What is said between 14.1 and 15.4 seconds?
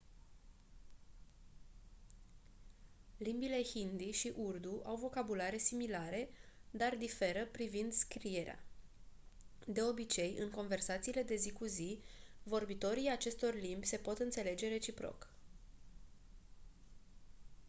înțelege reciproc